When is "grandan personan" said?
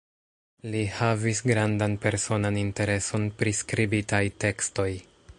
1.49-2.57